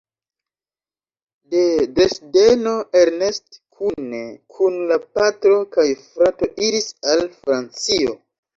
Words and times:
De 1.53 1.59
Dresdeno 1.99 2.73
Ernest 3.03 3.61
kune 3.77 4.23
kun 4.57 4.81
la 4.95 4.99
patro 5.21 5.55
kaj 5.77 5.87
frato 6.09 6.53
iris 6.73 6.93
al 7.17 7.25
Francio. 7.39 8.21